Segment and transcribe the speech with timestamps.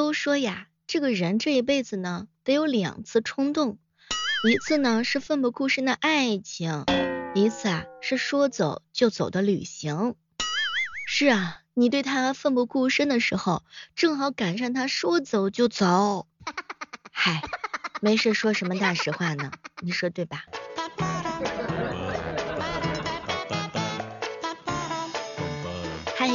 [0.00, 3.78] 都说呀，这个人这一辈子呢，得有两次冲动，
[4.48, 6.86] 一次呢是奋不顾身的爱情，
[7.34, 10.14] 一次啊是说走就走的旅行。
[11.06, 13.62] 是啊，你对他奋不顾身的时候，
[13.94, 16.26] 正好赶上他说走就走。
[17.12, 17.42] 嗨，
[18.00, 19.52] 没事说什么大实话呢？
[19.82, 20.46] 你说对吧？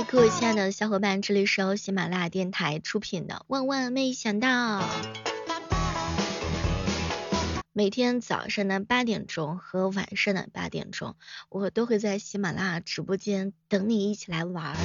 [0.08, 4.82] 各位亲爱的小伙伴，这里是由喜马拉雅电台出品的《万万没想到》。
[7.74, 11.16] 每天早上的八点钟和晚上的八点钟，
[11.50, 14.76] 我都会在喜马拉雅直播间等你一起来玩。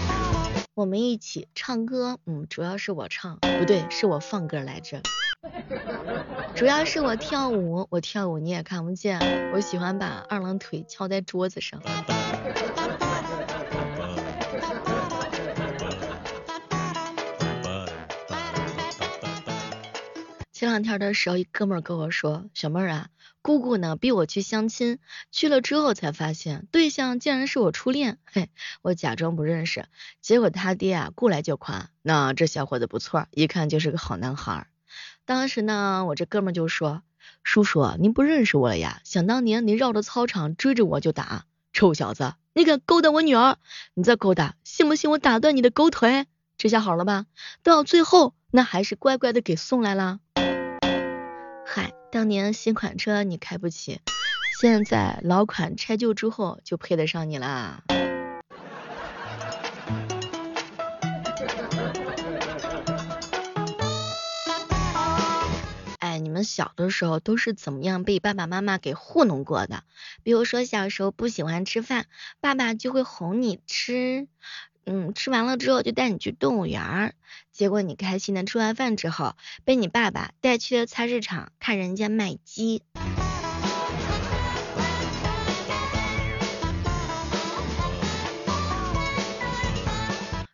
[0.75, 5.03] 我们一起唱歌，嗯，主要是我唱，不对，是我放歌来着。
[6.55, 11.81] 主要是我跳舞，我跳舞你也看不见，我喜欢把二郎腿翘在桌子上。
[20.71, 23.09] 两天的时候，一哥们儿跟我说：“小妹儿啊，
[23.43, 24.99] 姑姑呢逼我去相亲，
[25.33, 29.87] 去了之后才发现对象竟然是我初恋。”嘿，我假装不认识，
[30.21, 34.69] 结果他爹啊过来就夸：“那这小伙子不错，一看就是个好男孩。”
[35.27, 37.03] 当时呢，我这哥们儿就说
[37.43, 39.01] ：“叔叔，您不认识我了呀？
[39.05, 43.59] 想当年您绕着操场追着我就打，臭小子，你敢勾搭我女儿？
[43.95, 46.27] 你再勾搭，信不信我打断你的狗腿？
[46.57, 47.27] 这下好了吧？
[47.63, 50.21] 到最后那还是乖乖的给送来了。”
[51.73, 54.01] 嗨，当年新款车你开不起，
[54.61, 57.85] 现在老款拆旧之后就配得上你啦。
[66.01, 69.85] 哎，你们小的时候都是怎么样被爸爸妈妈给糊弄过的？
[70.25, 72.07] 比如说小时候不喜欢吃饭，
[72.41, 74.27] 爸爸就会哄你吃。
[74.93, 77.15] 嗯，吃完了之后就带你去动物园儿，
[77.53, 82.83] 结果你开心的吃完饭之后，被你爸爸带去了菜市场看人家卖鸡。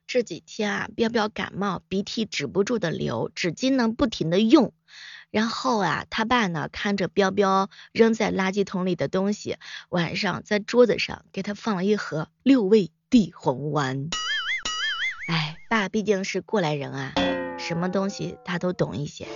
[0.07, 4.75] 这几天啊，彪彪感冒，鼻涕止不住的流，纸巾呢不停的用，
[5.31, 9.57] 然后啊，他爸呢看着彪彪扔在垃圾桶里的东西，
[9.89, 12.91] 晚上在桌子上给他放了一盒六味。
[13.09, 14.09] 地黄丸，
[15.27, 17.13] 哎，爸毕竟是过来人啊，
[17.59, 19.27] 什么东西他都懂一些。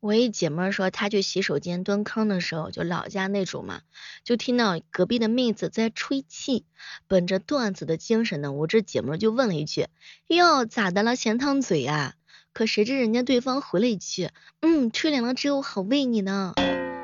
[0.00, 3.82] 我一姐妹说，她去洗手间蹲坑的时候，就老家那种嘛，
[4.24, 6.64] 就听到隔壁的妹子在吹气。
[7.06, 9.86] 本着段子的精神呢，我这姐妹就问了一句
[10.26, 11.14] ：“哟，咋的了？
[11.14, 12.14] 咸烫嘴啊？”
[12.52, 14.28] 可谁知人家对方回了一句
[14.60, 16.54] ：“嗯，吹凉了之后好喂你呢。”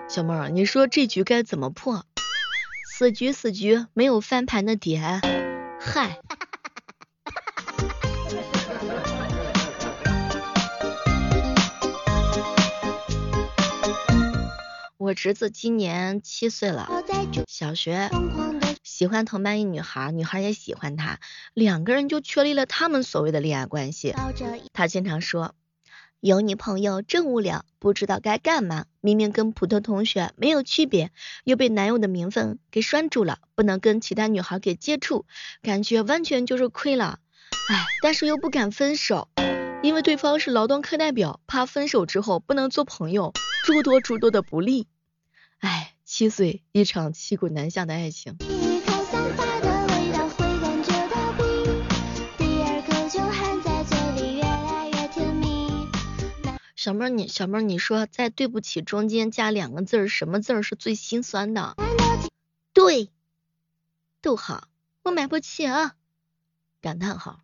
[0.09, 2.05] 小妹儿，你说这局该怎么破？
[2.85, 5.21] 死局死局，没有翻盘的点。
[5.81, 6.19] 嗨。
[14.99, 16.89] 我侄子今年七岁了，
[17.47, 18.11] 小学，
[18.97, 21.21] 喜欢同班一女孩，女孩也喜欢他，
[21.53, 24.15] 两个人就确立了他们所谓的恋爱关系。
[24.73, 25.55] 他经常说，
[26.21, 31.11] 有女朋友真无聊，不知道该干嘛，明明跟普通同学没有区别，
[31.45, 35.27] 又被男友的名分给拴住了，不能跟其他女孩给接触，
[35.61, 37.19] 感觉完全就是亏了。
[37.69, 39.29] 唉，但是又不敢分手，
[39.83, 43.35] 因为对方是劳动课代表，怕分手之后不能做朋友，
[43.67, 44.87] 诸多诸多的不利。
[45.59, 48.39] 唉，七岁一场骑虎难下的爱情。
[56.87, 61.75] 小妹儿，你小妹儿，你说在对不起中间加两个字儿，什么字儿是最心酸的？
[62.73, 63.11] 对，
[64.23, 64.69] 逗号，
[65.03, 65.97] 我买不起啊！
[66.81, 67.41] 感叹号。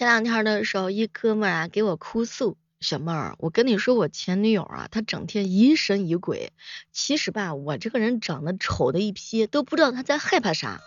[0.00, 6.52] 前两天的时候，一哥们啊给我哭诉，小妹儿，我跟你说，我前女友啊，她整天疑神疑鬼。
[6.90, 10.80] 其实吧，我这个人长得丑的一批，都不知道她在害怕啥。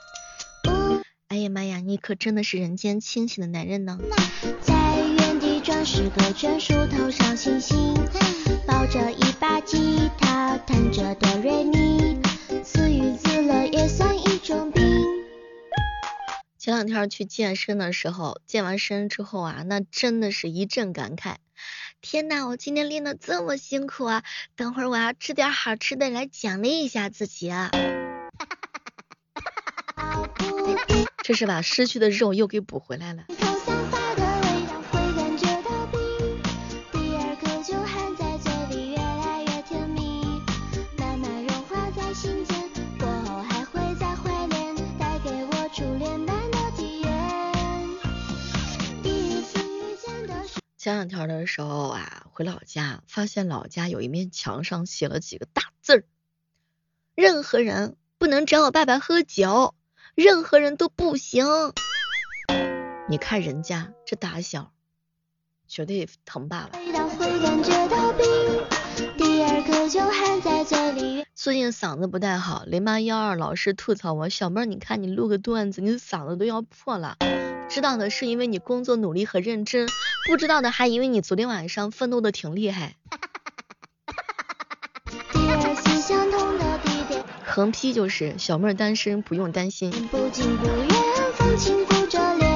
[1.28, 4.00] 哎呀妈呀，你可真的是人间清醒的男人呢。
[4.62, 7.94] 在原地转十个圈，树头上星星，
[8.66, 12.20] 抱着一把吉他，弹着哆瑞咪，
[12.64, 14.84] 自娱自乐也算一种病。
[16.64, 21.36] 前两天去健身的时候，健完身之后啊，那真的是一阵感慨。
[22.00, 24.24] 天呐，我今天练的这么辛苦啊，
[24.56, 27.52] 等会儿我要吃点好吃的来奖励一下自己。
[27.52, 27.70] 啊。
[31.22, 33.26] 这是把失去的肉又给补回来了。
[50.94, 56.04] 前两天的时候啊，回老家，发现老家有一面墙上写了几个大字儿：
[57.16, 59.74] 任何人不能找我爸爸喝酒，
[60.14, 61.48] 任何人都不行。
[63.10, 64.72] 你看人家这打小，
[65.68, 66.78] 绝对疼爸爸。
[71.34, 77.18] 最近嗓子不太好，零八幺二老师吐槽我，小妹儿，你看你录个段子，你嗓子都要破了。
[77.74, 79.88] 知道的是因为你工作努力和认真，
[80.28, 82.98] 不知道的还以为你昨天晚上奋斗的挺厉害。
[87.44, 89.92] 横批就是小妹儿单身不用担心。
[91.58, 91.76] 前
[92.38, 92.53] 两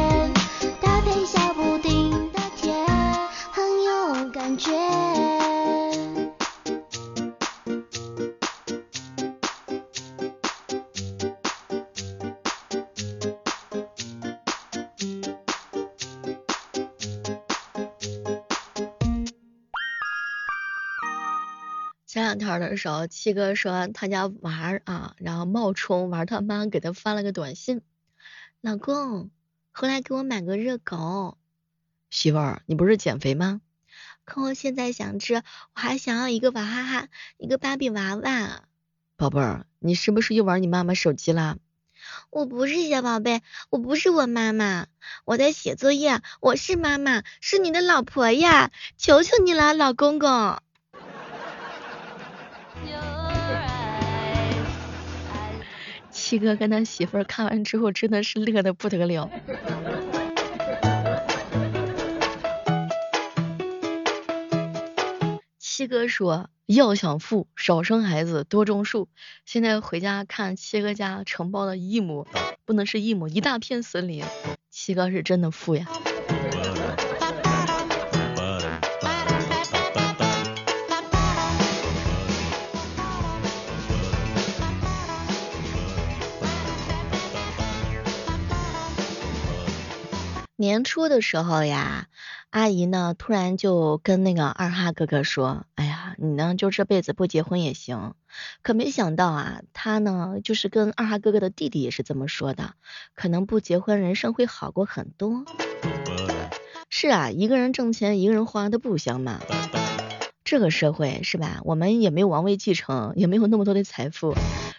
[22.59, 27.81] 的时候，七哥说他家娃啊，然后冒充玩他妈给他发了个短信，
[28.61, 29.29] 老公，
[29.71, 31.37] 回来给我买个热狗。
[32.09, 33.61] 媳妇儿，你不是减肥吗？
[34.25, 35.43] 可我现在想吃，我
[35.73, 37.07] 还想要一个娃哈哈，
[37.37, 38.63] 一个芭比娃娃。
[39.15, 41.57] 宝贝儿，你是不是又玩你妈妈手机啦？
[42.29, 44.87] 我不是小宝贝，我不是我妈妈，
[45.25, 50.59] 我在写作业，我是妈妈，是你的老婆呀，求求你了，老公公。
[56.27, 59.31] 七哥跟他媳妇儿看完之后，真的是乐的不得了。
[65.57, 69.07] 七哥说，要想富，少生孩子，多种树。
[69.45, 72.27] 现在回家看七哥家承包的一亩，
[72.65, 74.25] 不能是一亩，一大片森林。
[74.69, 75.87] 七哥是真的富呀。
[90.67, 92.07] 年初的时候呀，
[92.49, 98.15] 阿姨呢突然就跟那个二哈哥哥说：“哎呀，你呢就这辈子不结婚也行。”
[98.61, 102.73] 可没想到啊，他呢就是跟二哈哥哥的弟弟也是这么说的，
[103.15, 105.45] 可能不结婚人生会好过很多。
[106.89, 109.39] 是啊，一个人挣钱，一个人花，的不香吗？
[110.47, 111.59] 这个社会是吧？
[111.65, 114.33] 我们也没有王位继承，也没有那么多的财富。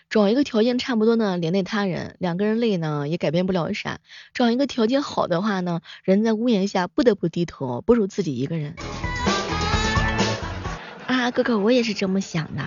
[0.09, 3.99] 找一个条件差不多呢，连累他人，两个人累呢也改变不了啥。
[4.32, 8.76] 找一个条件好的话呢，人在屋檐下不得不低头，不如自己一个人。
[11.06, 12.62] 啊，哥哥，我也是这么想的。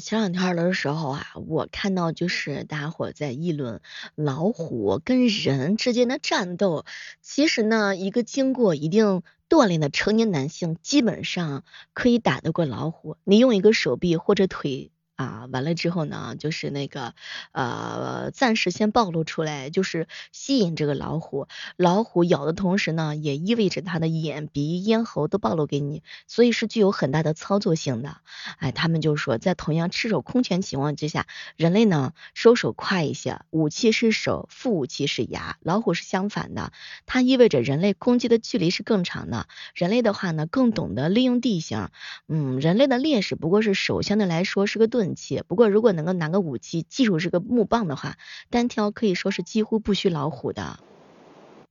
[0.00, 3.80] 前两天的时候啊，我看到就是大家伙在议论
[4.14, 6.84] 老虎跟人之间的战斗。
[7.20, 13.16] 其实呢，一个经过一定锻炼的成年男性，基本上可以打得过老虎。
[13.24, 14.90] 你用一个手臂或者腿。
[15.16, 17.14] 啊，完了之后呢，就是那个
[17.52, 21.46] 呃，暂时先暴露出来，就是吸引这个老虎。
[21.76, 28.16] 老虎咬的同时呢，也意味着它的眼、鼻、咽喉都暴露给你，所以是具有很大的操作性的。
[28.58, 35.56] 哎，他们就说，在同样赤手空拳情况之下，人类呢收手快一些，武器是手，副武器是牙。
[35.60, 36.72] 老虎是相反的，
[37.06, 39.46] 它意味着人类攻击的距离是更长的。
[39.74, 41.88] 人类的话呢，更懂得利用地形。
[42.28, 45.10] 嗯，人类的劣势不过是手，相对来说是个盾钝。
[45.10, 48.16] 武器，不过如果能够拿个武器，技术是个木棒的话，
[48.50, 50.78] 单挑可以说是几乎不需老虎的，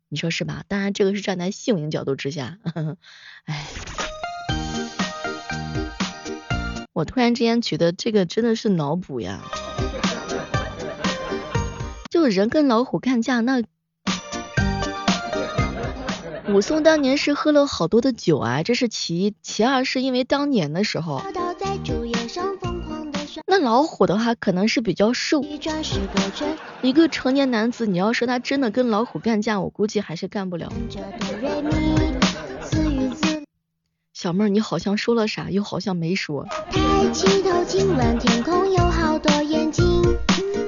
[0.07, 0.63] 你说是吧？
[0.67, 2.59] 当然这个是站在性命角度之下，
[3.45, 3.65] 哎，
[6.93, 9.41] 我突然之间觉得这个真的是脑补呀，
[12.09, 13.63] 就人跟老虎干架，那
[16.49, 21.21] 武松当年是喝了好多的酒啊，这是其一，其二是因为当年的时候。
[23.55, 25.43] 那老虎的话可能是比较瘦。
[26.81, 30.73] 一个成年男子，你要说他真的跟老虎干架，我估计还是干不了。
[34.11, 36.47] 小妹儿，你好像说了啥，又好像没说。
[36.71, 39.85] 抬起头，亲吻天空，有好多眼睛，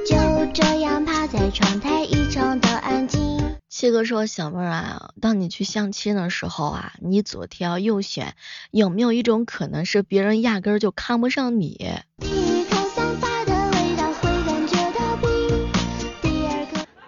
[0.05, 0.15] 就
[0.53, 3.19] 这样趴在窗台，异常的安静。
[3.67, 8.35] 七哥说，小妹儿啊，当你去相亲的时候啊，你左挑右选，
[8.69, 11.89] 有没有一种可能是别人压根儿就看不上你？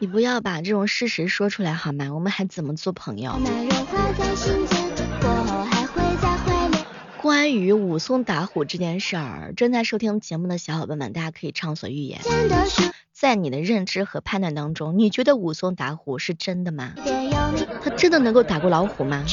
[0.08, 2.14] 你不要把这种事实说出来好吗？
[2.14, 3.38] 我们还怎么做朋友？
[7.22, 12.22] 关于武松打虎这件事儿，正在收听节目的小伙伴们，大家可以畅所欲言。
[13.12, 16.94] 在你的认知和判断当中，你觉得武松打虎是真的吗？
[17.84, 19.26] 他真的能够打过老虎吗？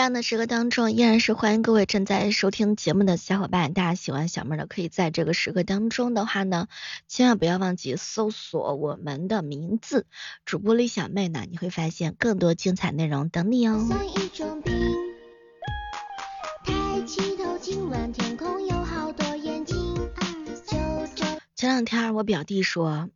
[0.00, 3.74] 这样的时刻当中，依然是欢迎各位正在收听节目的小伙伴。
[3.74, 6.68] 大家喜欢小妹的，可以在这个时刻当中的话呢，
[7.06, 10.06] 千万不要忘记搜索我们的名字，
[10.46, 13.86] 主播李小妹呢，你会发现更多精彩内容等你哦。
[21.54, 23.10] 前两天我表弟说，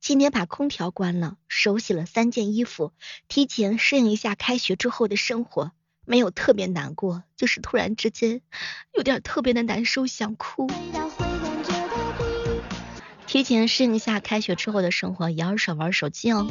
[0.00, 2.92] 今天把空调关了，手洗了三件衣服，
[3.26, 5.72] 提前适应一下开学之后的生活。
[6.06, 8.40] 没有特别难过，就是突然之间
[8.94, 10.70] 有点特别的难受，想哭。
[13.26, 16.46] 提前适应一下开学之后的生活，也要少玩手机哦。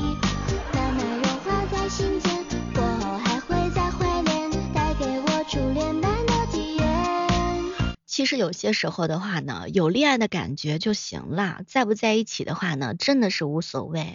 [8.06, 14.14] 其实有些时候的话呢，有恋爱的感觉就行了，在不在一起的话呢，真的是无所谓。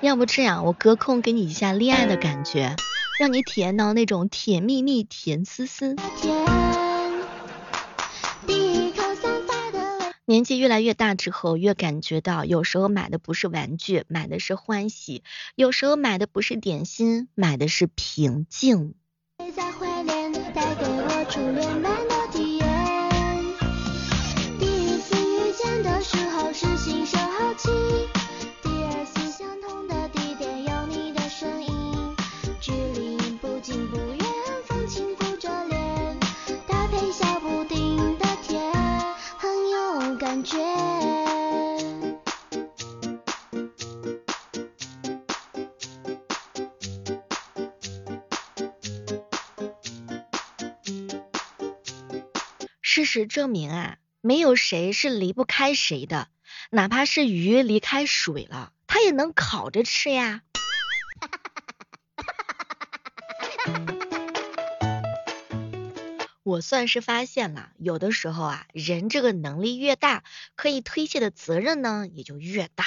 [0.00, 2.74] 要不这样，我隔空给你一下恋爱的感觉。
[3.20, 5.94] 让你体验到那种甜蜜蜜、甜丝丝。
[10.24, 15.22] 年纪越来越大之后，越感觉到有时候买的不是玩具，买的是欢喜；
[15.54, 18.94] 有时候买的不是点心，买的是平静。
[52.92, 56.26] 事实证明啊，没有谁是离不开谁的，
[56.70, 60.42] 哪怕是鱼离开水了，它也能烤着吃呀。
[66.42, 70.24] 我算是发现了，有的时候啊，人这个能力越大，
[70.56, 72.84] 可以推卸的责任呢也就越大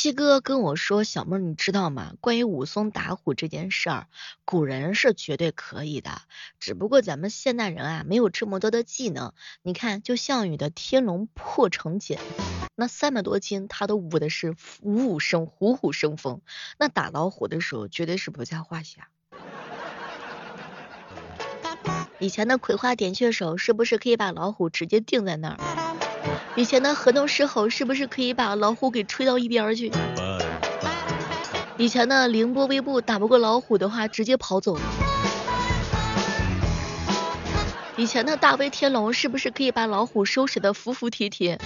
[0.00, 2.12] 七哥跟我说，小妹你知道吗？
[2.20, 4.06] 关于武松打虎这件事儿，
[4.44, 6.22] 古人是绝对可以的，
[6.60, 9.32] 只不过咱们现代人啊，没有这么多的技能。
[9.60, 12.16] 你看，就项羽的天龙破城锏，
[12.76, 16.42] 那三百多斤，他都舞的是虎虎生虎虎生风，
[16.78, 19.08] 那打老虎的时候绝对是不在话下。
[22.20, 25.87] 以前的葵花点穴手是不是可以把老虎直接定在那儿？
[26.56, 29.92] 以前的河东狮吼是不是可以把老虎给吹到一边去？
[31.76, 34.76] 以前的凌波微步打不过老虎的话，直接跑走。
[37.96, 41.58] 以前的大威天龙是不是可以把老虎收拾的服服帖帖？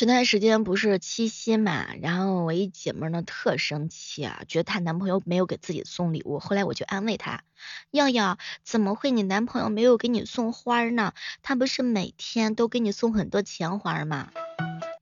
[0.00, 6.38] 前段时间不是七夕嘛，然后我一姐妹呢特生气啊，觉得她男朋友没有给自己送礼物。
[6.38, 7.42] 后来我就安慰她，
[7.90, 11.12] 耀耀怎么会你男朋友没有给你送花呢？
[11.42, 14.30] 他不是每天都给你送很多钱花吗？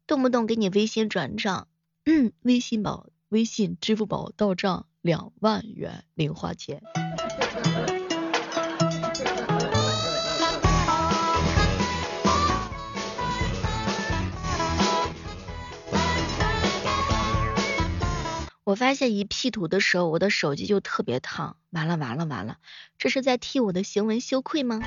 [0.08, 1.68] 动不动给你微信转账，
[2.04, 6.82] 嗯，微信宝、微信、支付宝到账两万元零花钱。
[18.68, 21.56] 我发现一 P 图的时候，我的手机就特别烫。
[21.70, 22.58] 完了完了完了，
[22.98, 24.82] 这是在替我的行为羞愧吗？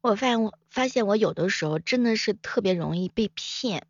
[0.00, 3.84] 我发现我发现我有的时候真的是特别容易被骗，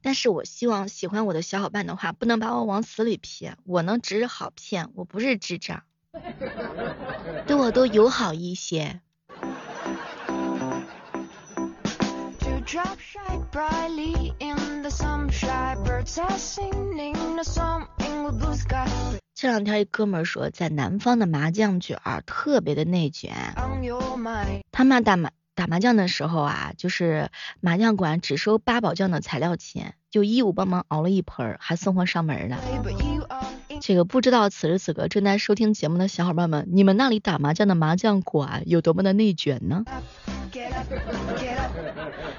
[0.00, 5.82] 但是我希望喜欢我的小伙伴的话，不能把我往死里骗，我呢只是好骗，我不是智障，
[7.46, 9.00] 对我都友好一些。
[19.34, 23.34] 这两天一哥们说，在南方的麻将卷儿特别的内卷，
[24.70, 25.30] 他妈打麻。
[25.60, 27.28] 打麻将的时候啊，就是
[27.60, 32.56] 麻将馆只收八宝酱的材料钱，就义务帮忙熬了一盆，还送货上门呢。
[33.82, 39.84] 这个不知道此时此刻正在收听节目的小伙伴们，你们那里打麻将的麻将馆有多么的内卷呢？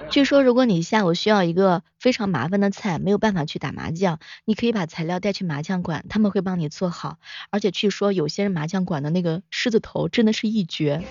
[0.10, 7.20] 据说如果你下午需要一个非常麻烦的菜，没有办法去打麻将，你可以把材料带去麻将馆，他们会帮你做好。
[7.52, 11.04] 而且据说有些人麻将馆的那个狮子头真的是一绝。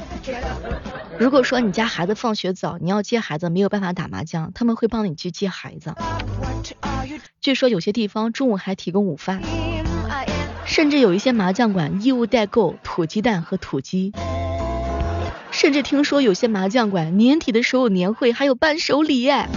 [1.18, 5.94] 如果说你家孩子放学早，你要接孩子没有办法打麻将，他们会帮你去接孩子。
[7.40, 9.42] 据说有些地方中午还提供午饭，
[10.64, 14.12] 甚至有一些麻将馆义务代购土鸡蛋和土鸡，
[15.50, 19.48] 甚至听说有些麻将馆年底的时候年会还有伴手礼耶。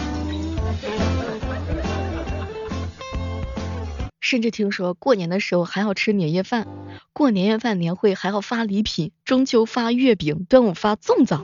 [4.33, 6.67] 甚至听说过年的时候还要吃年夜饭，
[7.13, 11.37] 过年夜饭年会还要发礼品，中秋发月饼，端午发粽子。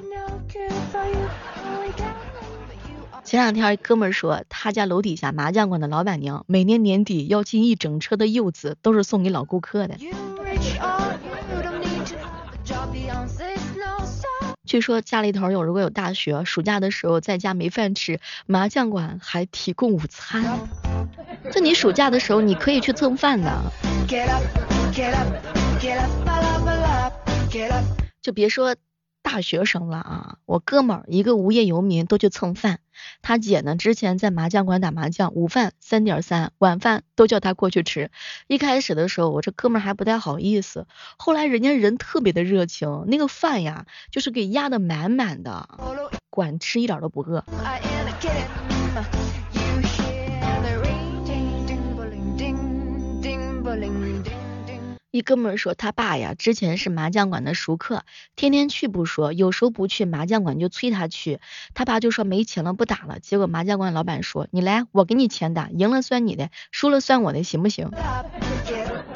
[3.23, 9.95] 前两天哥们说他家楼底下麻将馆的老板娘每年年底要进一整车的柚子，都是送给老顾客的。
[14.65, 20.67] 据说家里头有如果有大学暑假的时候在家没饭吃，麻将馆还提供午餐。
[21.51, 23.51] 就你暑假的时候，你可以去蹭饭的。
[28.21, 28.75] 就别说
[29.21, 32.79] 大学生了啊，我哥们儿一个无业游民都去蹭饭。
[33.21, 38.11] 他姐呢，之前在麻将馆打麻将，午饭三点三，晚饭都叫他过去吃。
[38.47, 40.85] 一开始的时候，我这哥们儿还不太好意思，
[41.17, 45.69] 后来人家人特别的热情，那个饭呀，就是给压的满满的，
[46.29, 47.45] 管吃一点都不饿。
[55.11, 58.03] 一哥们说他爸呀，之前是麻将馆的熟客，
[58.35, 61.39] 天天去不说，有时候不去麻将馆就催他去。
[61.73, 63.19] 他爸就说没钱了不打了。
[63.19, 67.89] 结果麻将馆老板说你来，我给你钱打，赢了算你的，输了算我的，行不行？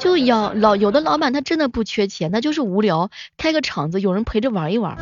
[0.00, 4.98] 就要老有的老板他真的不缺钱，他就是无聊，开个场子有人陪着玩一玩。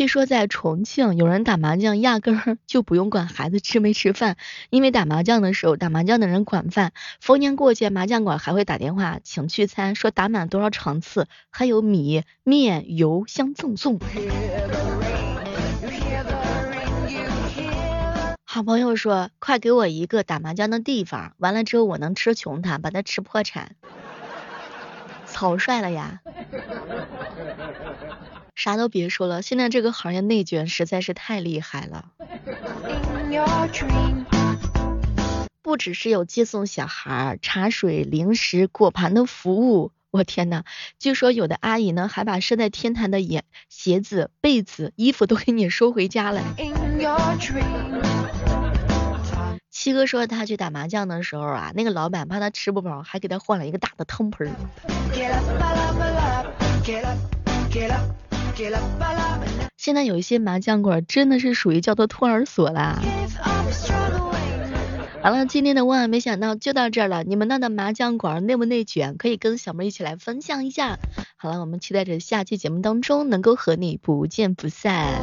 [0.00, 4.38] 据说在重庆，有人打麻将压根儿就不用管孩子吃没吃饭，
[4.70, 6.92] 因为打麻将的时候，打麻将的人管饭。
[7.20, 13.98] 逢年过节，麻将馆还会打电话请聚餐，说打满多少场次，还有米面油相赠送。
[18.46, 23.76] 好朋友说，快给我一个打麻将的地方，完了之后我能吃穷他，把他吃破产。
[25.28, 26.22] 草率了呀。
[28.60, 32.10] 啥都别说了，现在这个行业内卷实在是太厉害了。
[35.62, 40.64] 不只是有接送小孩、茶水、零食、果盘的服务，我天呐，
[40.98, 46.42] 据说有的阿姨呢，还把设在天台的眼鞋子、被子、衣服都给你收回家了。
[49.70, 54.54] 七哥说他去打麻将的时候啊，那个老板怕他吃不饱，还给他换了一个大的汤盆。
[59.76, 62.98] 现在有一些麻将馆真的是属于叫做托儿所啦。
[65.22, 67.24] 好了，今天的万万没想到就到这儿了。
[67.24, 69.16] 你们那的麻将馆内不内卷？
[69.18, 70.98] 可以跟小妹一起来分享一下。
[71.36, 75.20] 好了，我们期待着下期节目当中能够和你不见不散。